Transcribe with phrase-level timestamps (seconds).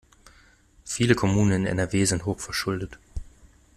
[0.83, 2.97] Viele Kommunen in NRW sind hochverschuldet.